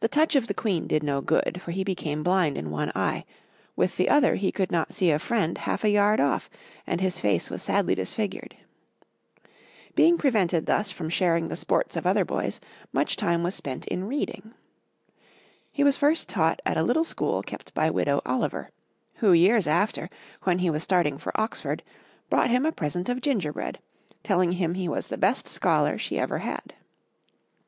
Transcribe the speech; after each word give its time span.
The 0.00 0.08
touch 0.08 0.34
of 0.34 0.48
the 0.48 0.52
Queen 0.52 0.88
did 0.88 1.04
no 1.04 1.20
good, 1.20 1.62
for 1.62 1.70
he 1.70 1.84
became 1.84 2.24
blind 2.24 2.58
in 2.58 2.72
one 2.72 2.90
eye; 2.92 3.24
with 3.76 3.96
the 3.96 4.10
other 4.10 4.34
he 4.34 4.50
could 4.50 4.72
not 4.72 4.92
see 4.92 5.12
a 5.12 5.20
friend 5.20 5.58
half 5.58 5.84
a 5.84 5.90
yard 5.90 6.18
off, 6.18 6.50
and 6.88 7.00
his 7.00 7.20
face 7.20 7.48
was 7.48 7.62
sadly 7.62 7.94
disfigured. 7.94 8.56
Being 9.94 10.18
prevented 10.18 10.66
thus 10.66 10.90
from 10.90 11.08
sharing 11.08 11.46
the 11.46 11.54
sports 11.54 11.94
of 11.94 12.04
other 12.04 12.24
boys, 12.24 12.60
much 12.92 13.14
time 13.16 13.44
was 13.44 13.54
spent 13.54 13.86
in 13.86 14.08
reading. 14.08 14.54
He 15.70 15.84
was 15.84 15.96
first 15.96 16.28
taught 16.28 16.58
at 16.66 16.76
a 16.76 16.82
little 16.82 17.04
school 17.04 17.44
kept 17.44 17.72
by 17.74 17.90
Widow 17.90 18.22
Oliver, 18.26 18.70
who 19.18 19.32
years 19.32 19.68
after, 19.68 20.10
when 20.42 20.58
he 20.58 20.68
was 20.68 20.82
starting 20.82 21.16
for 21.16 21.30
Oxford, 21.40 21.84
brought 22.28 22.50
him 22.50 22.66
a 22.66 22.72
present 22.72 23.08
of 23.08 23.20
gingerbread, 23.20 23.78
telling 24.24 24.50
him 24.54 24.74
he 24.74 24.88
was 24.88 25.06
the 25.06 25.16
best 25.16 25.46
scholar 25.46 25.96
she 25.96 26.18
ever 26.18 26.38
had. 26.38 26.74